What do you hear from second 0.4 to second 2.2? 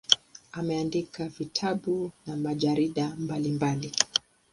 Ameandika vitabu